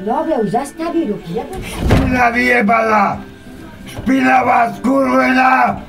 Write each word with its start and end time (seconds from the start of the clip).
Dobre, 0.00 0.34
už 0.40 0.50
zastaví 0.50 1.04
ruky, 1.04 1.32
nebo? 1.34 1.60
Špina 1.62 2.30
vyjebaná! 2.30 3.20
Špinavá 3.86 4.72
skurvená! 4.72 5.82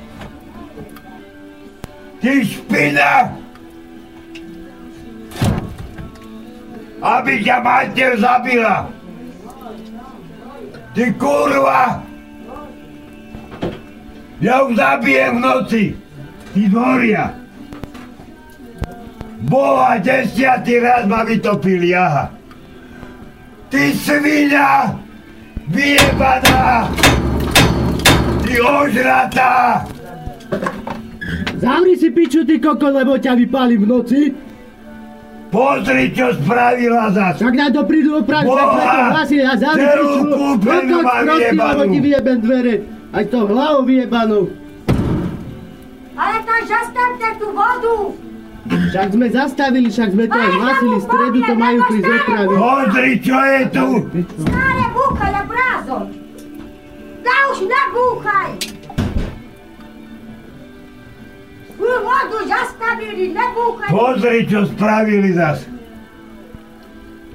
Ty 2.20 2.44
špina! 2.44 3.32
Aby 7.02 7.40
ťa 7.40 7.56
mater 7.64 8.20
zabila! 8.20 8.92
Ty 10.92 11.04
kurva! 11.16 12.04
Ja 14.44 14.60
ju 14.60 14.76
zabijem 14.76 15.36
v 15.36 15.40
noci! 15.40 15.84
Ty 16.52 16.60
dvoria! 16.68 17.24
Boha 19.48 19.96
desiatý 19.98 20.84
raz 20.84 21.08
ma 21.08 21.24
vytopil 21.24 21.80
jaha! 21.80 22.41
Ty 23.72 23.84
svinia! 23.96 25.00
Vyjebaná! 25.72 26.92
Ty 28.44 28.54
ožratá! 28.60 29.52
Zavri 31.56 31.96
si 31.96 32.12
piču, 32.12 32.44
ty 32.44 32.60
koko, 32.60 32.92
lebo 32.92 33.16
ťa 33.16 33.32
vypálim 33.32 33.80
v 33.80 33.86
noci. 33.88 34.20
Pozri, 35.48 36.12
čo 36.12 36.36
spravila 36.36 37.12
zas! 37.16 37.40
Však 37.40 37.54
na 37.56 37.68
to 37.72 37.80
prídu 37.88 38.20
opraviť, 38.20 38.48
tak 38.52 38.68
na 38.68 38.84
to 38.84 39.02
hlasili 39.16 39.44
a 39.44 39.54
zavri 39.56 39.84
Celú 39.88 40.04
piču. 40.04 40.24
kúpeľňu 40.32 40.96
Kokot 40.96 41.04
mám 41.08 41.22
prostý, 41.24 41.56
lebo 41.56 41.56
vyjebanú. 41.56 41.92
ti 41.92 41.98
vyjebem 42.00 42.38
dvere. 42.44 42.74
Aj 43.12 43.24
to 43.24 43.38
hlavu 43.48 43.80
vyjebanú. 43.88 44.40
Ale 46.12 46.36
to 46.44 46.54
zastavte 46.68 47.28
tú 47.40 47.46
vodu! 47.56 47.96
Však 48.72 49.08
sme 49.12 49.26
zastavili, 49.28 49.88
však 49.88 50.10
sme 50.12 50.24
to 50.28 50.36
aj 50.36 50.52
hlasili, 50.56 50.96
stredu 51.00 51.38
to 51.44 51.54
majú 51.56 51.78
prísť 51.88 52.08
opraviť. 52.08 52.56
Pozri, 52.56 53.10
čo 53.20 53.38
je 53.40 53.60
tu! 53.72 53.86
Stále 54.48 54.84
búchaj 54.96 55.32
a 55.32 55.42
brázol! 55.44 56.04
Ja 57.24 57.36
už 57.52 57.58
nebúchaj! 57.68 58.50
Tú 61.76 61.90
vodu 62.04 62.38
zastavili, 62.48 63.24
nebúchaj! 63.32 63.90
Pozri, 63.92 64.38
čo 64.48 64.60
spravili 64.68 65.30
zas! 65.36 65.58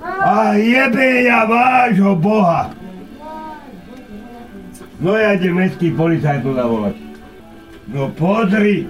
A 0.08 0.58
jebe 0.58 1.26
ja 1.26 1.46
vášho 1.46 2.14
boha! 2.18 2.74
No 4.98 5.14
ja 5.14 5.38
idem 5.38 5.62
mestský 5.62 5.94
policajt 5.94 6.42
tu 6.42 6.58
zavolať. 6.58 6.96
No 7.94 8.10
pozri! 8.18 8.90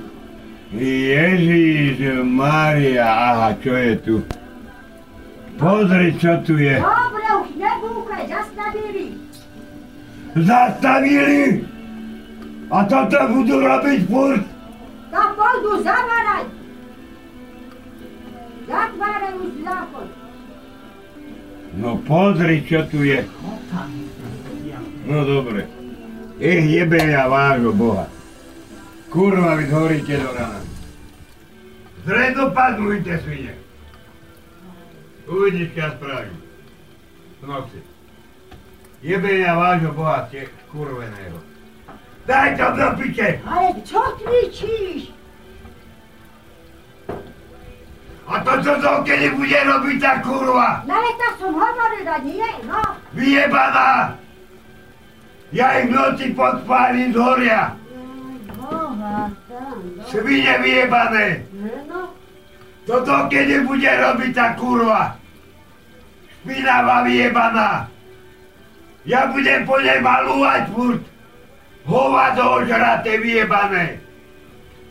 Ježiš 0.76 2.04
Mária, 2.28 3.08
aha, 3.08 3.50
čo 3.64 3.72
je 3.72 3.94
tu? 4.04 4.16
Pozri, 5.56 6.12
čo 6.20 6.44
tu 6.44 6.60
je. 6.60 6.76
Dobre, 6.76 7.28
už 7.40 7.50
nebúchaj, 7.56 8.24
zastavili! 8.28 9.06
Zastavili! 10.36 11.64
A 12.68 12.84
toto 12.84 13.20
budú 13.32 13.64
robiť 13.64 14.00
furt? 14.12 14.44
Tak 15.08 15.30
pôjdu 15.40 15.72
zavárať! 15.88 16.46
Zatvárajú 18.68 19.44
zákon! 19.64 20.08
No 21.80 21.96
pozri, 22.04 22.60
čo 22.68 22.84
tu 22.92 23.08
je. 23.08 23.24
No 25.08 25.24
dobre. 25.24 25.64
Ich 26.38 26.64
jebe 26.70 27.00
ja 27.00 27.32
vášho 27.32 27.72
boha. 27.72 28.17
Kurva, 29.10 29.56
vy 29.56 29.66
horíte 29.72 30.18
do 30.20 30.32
rana. 30.36 30.60
Zredo 32.06 32.52
padnujte, 32.52 33.20
svine. 33.24 33.54
Uvidíš, 35.28 35.76
čo 35.76 35.80
ja 35.80 35.90
spravím. 35.96 36.40
V 37.40 37.44
noci. 37.48 37.80
Jebe 39.04 39.32
ja 39.44 39.56
vášho 39.56 39.92
boha, 39.92 40.28
ste 40.28 40.48
kurveného. 40.72 41.40
Daj 42.28 42.60
to 42.60 42.68
do 42.76 42.88
piče! 43.00 43.40
Ale 43.48 43.70
čo 43.88 44.02
kričíš? 44.20 45.16
A 48.28 48.44
to, 48.44 48.54
čo 48.60 48.74
to 48.84 48.92
kedy 49.08 49.32
bude 49.40 49.56
robiť 49.56 49.98
tá 50.04 50.20
kurva? 50.20 50.84
No 50.84 51.00
ale 51.00 51.12
to 51.16 51.28
som 51.40 51.52
hovorila, 51.56 52.16
nie? 52.28 52.50
No, 52.68 52.84
Vyjebaná! 53.16 54.20
Ja 55.56 55.80
ich 55.80 55.88
v 55.88 55.96
noci 55.96 56.26
podpálim 56.36 57.16
z 57.16 57.20
horia. 57.24 57.72
boha, 58.68 59.32
tam, 59.48 59.80
no. 59.96 59.97
Svine 60.08 60.54
vyjebané! 60.64 61.44
No, 61.88 62.16
Toto 62.88 63.28
kedy 63.28 63.68
bude 63.68 63.92
robiť 63.92 64.32
tá 64.32 64.56
kurva? 64.56 65.20
Špinavá 66.32 67.04
vyjebaná! 67.04 67.92
Ja 69.04 69.28
budem 69.28 69.68
po 69.68 69.76
nej 69.84 70.00
malúvať 70.00 70.72
furt! 70.72 71.04
Hovado 71.84 72.64
ožraté 72.64 73.20
vyjebané! 73.20 74.00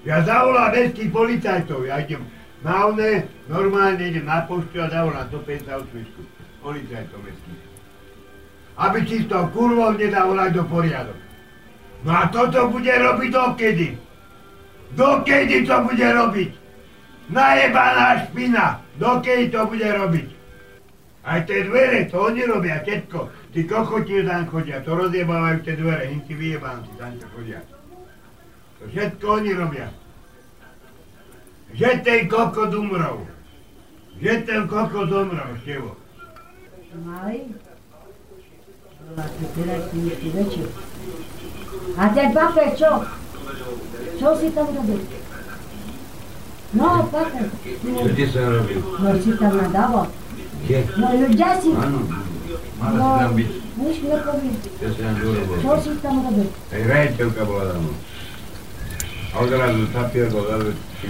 Ja 0.04 0.20
zavolám 0.22 0.76
mestských 0.76 1.10
policajtov, 1.10 1.88
ja 1.88 1.98
idem 1.98 2.22
na 2.62 2.92
one, 2.92 3.26
normálne 3.50 4.00
idem 4.00 4.28
na 4.28 4.44
poštu 4.44 4.78
a 4.84 4.92
zavolám 4.92 5.28
do 5.32 5.40
pensa 5.42 5.80
odpisku. 5.80 6.22
Policajtov 6.60 7.18
mestských. 7.24 7.62
Aby 8.76 8.98
si 9.08 9.24
s 9.24 9.26
tou 9.32 9.48
kurvou 9.56 9.96
nedá 9.96 10.28
volať 10.28 10.60
do 10.60 10.64
poriadok. 10.68 11.16
No 12.04 12.12
a 12.12 12.28
toto 12.28 12.68
bude 12.68 12.92
robiť 12.92 13.28
dokedy? 13.32 13.88
Dokedy 14.94 15.66
to 15.66 15.76
bude 15.82 16.06
robiť? 16.06 16.50
Najebaná 17.32 18.28
špina! 18.28 18.78
Dokedy 19.00 19.50
to 19.50 19.66
bude 19.66 19.88
robiť? 19.90 20.28
Aj 21.26 21.42
tie 21.42 21.66
dvere, 21.66 22.06
to 22.06 22.22
oni 22.22 22.46
robia, 22.46 22.78
všetko. 22.86 23.50
Tí 23.50 23.66
kokoti 23.66 24.22
tam 24.22 24.46
chodia, 24.46 24.78
to 24.86 24.94
rozjebávajú 24.94 25.58
tie 25.66 25.74
dvere, 25.74 26.06
tí 26.22 26.32
vyjebanci 26.38 26.92
tam 26.94 27.18
čo 27.18 27.26
chodia. 27.34 27.60
To 28.78 28.86
všetko 28.86 29.26
oni 29.26 29.50
robia. 29.58 29.90
Že 31.74 31.90
ten 32.06 32.30
kokot 32.30 32.70
umrel. 32.70 33.26
Že 34.22 34.32
ten 34.46 34.62
kokot 34.70 35.10
umrel, 35.10 35.50
števo. 35.66 35.98
mali. 37.02 37.50
A 41.98 42.02
ten 42.14 42.28
papier 42.30 42.70
čo? 42.78 42.90
Čo 44.16 44.28
si 44.34 44.48
tam 44.50 44.66
robil? 44.68 45.00
No, 46.72 46.86
papier. 47.06 47.46
Čo 47.62 48.08
ti 48.10 48.24
som 48.26 48.44
robil? 48.50 48.80
No 48.80 49.08
si 49.14 49.30
tam 49.34 49.52
nadával. 49.54 50.06
Kde? 50.62 50.78
No 50.96 51.06
ľudia 51.14 51.50
si... 51.56 51.68
Áno, 51.70 52.00
mala 52.76 52.96
No, 52.96 53.04
si 53.06 53.18
tam 53.18 53.32
byť. 53.32 53.50
nič 53.76 53.96
nepoviem. 54.02 54.54
Čo 54.74 54.86
si 54.88 54.98
tam 54.98 55.14
urobil? 55.18 55.56
Čo 55.58 55.72
si 55.78 55.90
tam 56.00 56.14
robil? 56.22 56.48
Aj 56.66 56.82
rejiteľka 56.82 57.42
bola 57.44 57.64
tam. 57.70 57.84
A 59.26 59.36
odrazu 59.36 59.84
papier 59.90 60.26
bol 60.28 60.44
zavetý. 60.44 61.08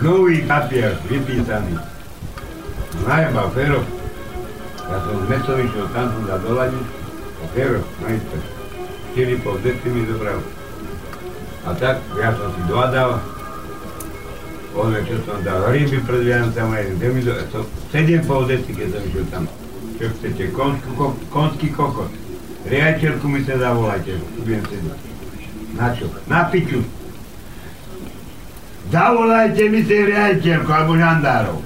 Nový 0.00 0.36
papier, 0.44 0.92
vypísaný. 1.06 1.74
Najebal 3.00 3.48
Fero. 3.50 3.80
Ja 4.82 4.96
som 4.98 5.14
z 5.16 5.28
Meso 5.28 5.52
išiel 5.56 5.86
tam 5.88 6.10
tu 6.10 6.26
za 6.26 6.36
doladiť. 6.36 6.86
A 7.32 7.44
Fero, 7.54 7.80
majster. 7.98 8.40
4,5 9.12 9.64
deci 9.64 9.86
mi 9.88 10.02
zobral. 10.04 10.38
A 11.60 11.76
tak, 11.76 12.00
ja 12.16 12.32
som 12.32 12.48
si 12.56 12.62
dohadal. 12.64 13.20
Ono, 14.70 14.96
čo 15.02 15.18
som 15.26 15.42
dal 15.42 15.66
ryby 15.68 15.98
pred 16.06 16.22
Vianocami, 16.24 16.96
kde 16.96 17.06
mi 17.10 17.20
do... 17.20 17.34
To 17.52 17.66
7,5 17.92 18.50
deci, 18.50 18.70
keď 18.72 18.86
som 18.94 19.02
išiel 19.04 19.26
tam. 19.28 19.44
Čo 20.00 20.06
chcete, 20.16 20.44
konskú, 20.56 20.90
ko, 20.96 21.06
konský 21.28 21.68
kokot. 21.74 22.08
Riaditeľku 22.64 23.26
mi 23.28 23.44
sa 23.44 23.60
zavolajte, 23.60 24.16
budem 24.40 24.62
sedieť. 24.64 25.00
Na 25.76 25.92
čo? 25.92 26.06
Na 26.30 26.48
piču. 26.48 26.80
Zavolajte 28.88 29.62
mi 29.68 29.80
si 29.84 29.96
riaditeľku 30.00 30.70
alebo 30.70 30.96
žandárov. 30.96 31.58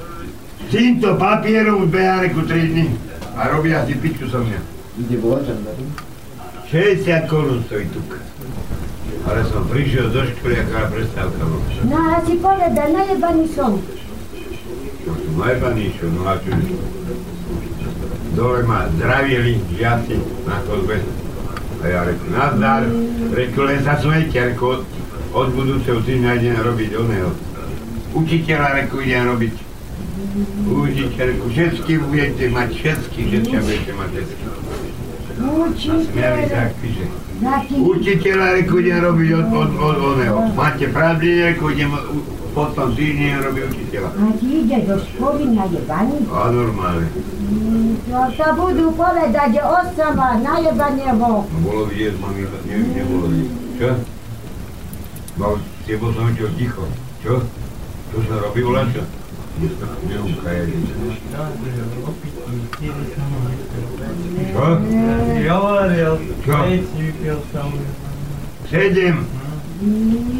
S 0.65 0.67
týmto 0.73 1.15
papierom 1.21 1.87
beha 1.93 2.25
reku 2.25 2.43
3 2.43 2.73
dny 2.73 2.87
a 3.37 3.53
robia 3.53 3.85
si 3.87 3.95
piču 4.01 4.27
so 4.27 4.43
mňa. 4.43 4.61
Ide 5.07 5.17
volať 5.23 5.43
žandarm? 5.55 5.89
60 6.71 7.31
korún 7.31 7.61
stojí 7.69 7.87
tuk. 7.93 8.19
Ale 9.25 9.41
som 9.49 9.65
prišiel 9.65 10.13
do 10.13 10.21
školy, 10.21 10.55
aká 10.61 10.93
prestávka 10.93 11.43
bola. 11.49 11.65
No 11.89 11.97
a 11.97 12.17
si 12.29 12.35
povedal, 12.37 12.89
najebaný 12.93 13.47
som. 13.57 13.81
No 15.05 15.13
som 15.17 15.35
najbaný 15.37 15.81
išiel, 15.93 16.09
no 16.17 16.23
a 16.29 16.37
čo 16.41 16.53
Dole 18.35 18.67
ma 18.67 18.91
zdravili 18.99 19.63
žiaci 19.79 20.19
na 20.49 20.59
chodbe. 20.67 20.99
A 21.81 21.85
ja 21.87 22.01
reku, 22.03 22.27
nazdar, 22.35 22.83
reku, 23.31 23.61
len 23.63 23.79
sa 23.85 23.95
smejte, 24.01 24.57
reku, 24.57 24.83
od, 25.31 25.49
budúceho 25.55 26.03
týždňa 26.03 26.31
idem 26.41 26.59
robiť 26.59 26.91
oného. 26.99 27.31
Učiteľa, 28.17 28.69
reku, 28.83 29.05
idem 29.05 29.29
robiť. 29.31 29.55
Učiteľ, 30.67 31.25
reku, 31.31 31.47
všetky 31.53 31.93
budete 32.03 32.45
mať, 32.51 32.69
všetky, 32.75 33.21
všetky 33.23 33.57
budete 33.61 33.93
mať 33.93 34.11
všetky. 34.19 34.45
Sa. 35.35 36.63
Učiteľa, 37.75 38.47
reku, 38.63 38.79
idem 38.79 38.99
robiť 39.03 39.31
od, 39.35 39.47
od, 39.51 39.71
od 39.75 39.97
oného. 40.15 40.39
Máte 40.55 40.87
pravdy, 40.89 41.29
reku, 41.53 41.75
idem 41.75 41.91
u- 41.91 42.23
po 42.55 42.71
tom 42.71 42.95
týždni 42.95 43.35
robiť 43.43 43.63
učiteľa. 43.67 44.09
A 44.15 44.25
ti 44.39 44.63
ide 44.63 44.79
do 44.87 44.95
školy 45.03 45.43
najebaný? 45.51 46.23
A 46.31 46.55
normálne. 46.55 47.11
No 48.07 48.31
to 48.31 48.47
budú 48.55 48.87
povedať, 48.95 49.59
že 49.59 49.63
osama, 49.67 50.39
najebaného. 50.39 51.43
No 51.43 51.59
bolo 51.67 51.91
vidieť, 51.91 52.15
mami, 52.23 52.47
ne, 52.47 52.77
nebolo 52.95 53.27
vidieť. 53.27 53.51
Čo? 53.75 53.91
Mal 55.35 55.53
s 55.59 55.63
tebou 55.83 56.15
som 56.15 56.31
čo 56.39 56.47
ticho. 56.55 56.87
Čo? 57.27 57.43
Čo 58.15 58.19
sa 58.31 58.35
robí 58.39 58.63
u 58.63 58.71
Čo? 64.55 64.67
Hovoril, 65.47 66.15
Čo? 66.43 66.57
vypil 66.99 67.39
som. 67.55 67.71
Sedem. 68.67 69.17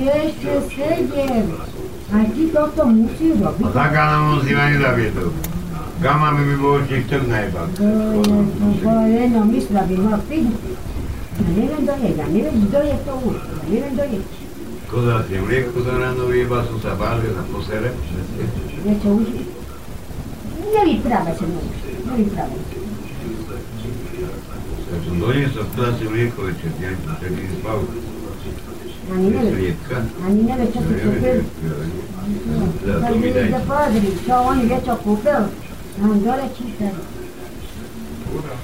Ešte 0.03 0.53
sedem. 0.75 1.47
A 2.11 2.17
ty 2.31 2.43
toto 2.51 2.83
musíš 2.91 3.39
robiť. 3.39 3.67
Za 3.71 3.87
Gana 3.95 4.19
musím 4.35 4.59
ani 4.59 4.77
zaviedol. 4.83 5.31
Gama 6.03 6.35
mi 6.35 6.43
by 6.51 6.55
bolo 6.59 6.77
ešte 6.83 7.07
chcem 7.07 7.23
najebať. 7.31 7.69
To 7.79 7.87
je, 7.87 8.39
to 8.83 8.93
je, 9.09 9.23
no 9.31 9.41
mysla 9.47 9.83
by 9.87 9.95
mal 10.03 10.19
piť. 10.27 10.47
Ja 11.35 11.49
neviem 11.55 11.81
kto 11.87 11.95
je, 12.03 12.11
ja 12.15 12.27
neviem 12.29 12.57
kto 12.67 12.79
je 12.83 12.97
to 13.07 13.13
už. 13.31 13.37
Ja 13.39 13.65
neviem 13.71 13.93
kto 13.95 14.05
je. 14.11 14.19
Koza 14.91 15.25
si 15.29 15.39
mlieko 15.39 15.81
za 15.83 15.95
ráno 15.99 16.27
vyjeba, 16.29 16.65
som 16.69 16.79
sa 16.81 16.95
bál, 16.95 17.19
že 17.25 17.35
sa 17.35 17.43
posere. 17.51 17.91
Niečo 18.85 19.09
už... 19.17 19.29
Nevyprávaj 20.75 21.35
sa 21.35 21.45
mnou 21.49 21.63
už. 21.65 21.79
Nevyprávaj. 22.05 22.61
Ja 24.85 24.97
som 25.03 25.15
doniesol, 25.19 25.65
kto 25.75 25.83
si 25.99 26.05
mlieko 26.07 26.39
večer, 26.47 26.71
ja 26.79 26.91
som 26.95 27.05
sa 27.11 27.15
kedy 27.19 27.43
spal. 27.59 27.79
Ani 29.05 29.27
neviem. 29.29 29.53
Sliepka. 29.53 29.99
Ani 30.25 30.41
neviem, 30.49 30.69
čo 30.73 30.81
si 30.81 30.95
kúpil. 30.97 31.39
Ja, 32.85 32.95
Sad 33.01 33.11
to 33.13 33.17
mi 33.21 33.29
ideš 33.29 33.45
daj. 33.45 33.53
da 33.53 33.61
pozri, 33.69 34.11
čo 34.25 34.35
on 34.41 34.59
je 34.65 34.79
čo 34.81 34.95
kúpil. 35.05 35.43
On 36.01 36.17
dole 36.25 36.47
čítaj. 36.57 36.95
Kurva. 38.29 38.57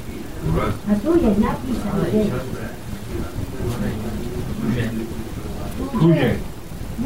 A 0.89 0.93
tu 0.97 1.11
je 1.21 1.31
napísané, 1.37 2.07
že... 2.09 2.23
Kuže. 5.91 6.31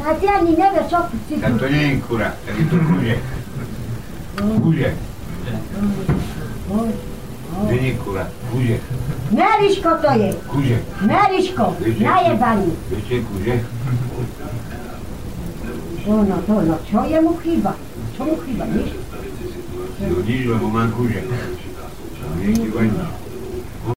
A 0.05 0.13
ty 0.19 0.25
ani 0.27 0.51
nevieš, 0.53 0.87
čo 0.91 0.99
si 1.27 1.39
tu... 1.39 1.57
to 1.57 1.67
nie 1.71 1.83
je 1.87 2.01
kura, 2.03 2.29
tak 2.45 2.55
je 2.59 2.65
to 2.67 2.77
kuže. 2.77 3.15
Kuže. 4.61 4.89
To 7.55 7.71
nie 7.71 7.89
je 7.89 7.95
kura, 8.03 8.25
kuže. 8.51 8.77
Meriško 9.31 9.91
to 10.03 10.11
je. 10.19 10.29
Kuže. 10.51 10.77
Meriško, 11.01 11.65
najebaný. 11.97 12.71
Viete 12.91 13.17
kuže? 13.25 13.55
Ono, 16.05 16.37
to, 16.45 16.55
no, 16.61 16.75
čo 16.85 16.99
je 17.09 17.17
mu 17.17 17.33
chýba? 17.41 17.73
Čo 18.13 18.21
mu 18.29 18.35
chýba, 18.45 18.65
nič? 18.69 18.89
No 20.05 20.17
nič, 20.21 20.41
lebo 20.45 20.65
mám 20.69 20.93
kuže. 20.93 21.25
Nieký 22.37 22.69
vaňa. 22.69 23.24